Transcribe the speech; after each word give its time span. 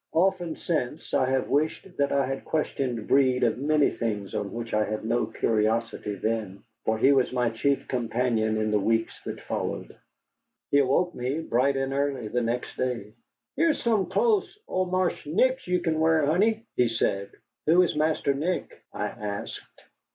Often 0.13 0.55
since 0.55 1.13
I 1.13 1.29
have 1.29 1.47
wished 1.47 1.95
that 1.97 2.11
I 2.11 2.25
had 2.25 2.43
questioned 2.43 3.07
Breed 3.07 3.43
of 3.43 3.59
many 3.59 3.91
things 3.91 4.33
on 4.33 4.51
which 4.51 4.73
I 4.73 4.83
had 4.83 5.05
no 5.05 5.27
curiosity 5.27 6.15
then, 6.15 6.63
for 6.85 6.97
he 6.97 7.11
was 7.11 7.31
my 7.31 7.51
chief 7.51 7.87
companion 7.87 8.57
in 8.57 8.71
the 8.71 8.79
weeks 8.79 9.21
that 9.25 9.39
followed. 9.41 9.95
He 10.71 10.79
awoke 10.79 11.13
me 11.13 11.41
bright 11.41 11.77
and 11.77 11.93
early 11.93 12.29
the 12.29 12.41
next 12.41 12.77
day. 12.77 13.13
"Heah's 13.55 13.79
some 13.79 14.07
close 14.07 14.57
o' 14.67 14.85
Marse 14.85 15.27
Nick's 15.27 15.67
you 15.67 15.79
kin 15.79 15.99
wear, 15.99 16.25
honey," 16.25 16.65
he 16.75 16.87
said. 16.87 17.29
"Who 17.67 17.83
is 17.83 17.95
Master 17.95 18.33
Nick?" 18.33 18.83
I 18.91 19.05
asked. 19.05 19.83